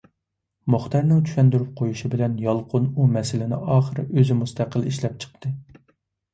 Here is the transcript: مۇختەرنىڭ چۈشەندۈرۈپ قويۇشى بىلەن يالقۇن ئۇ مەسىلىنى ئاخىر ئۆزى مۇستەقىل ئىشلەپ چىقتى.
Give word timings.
مۇختەرنىڭ 0.75 1.19
چۈشەندۈرۈپ 1.27 1.75
قويۇشى 1.81 2.09
بىلەن 2.15 2.39
يالقۇن 2.47 2.89
ئۇ 2.89 3.07
مەسىلىنى 3.19 3.61
ئاخىر 3.77 4.03
ئۆزى 4.09 4.41
مۇستەقىل 4.43 4.91
ئىشلەپ 4.95 5.25
چىقتى. 5.25 5.57